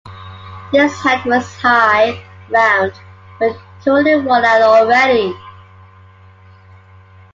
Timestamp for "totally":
3.83-4.19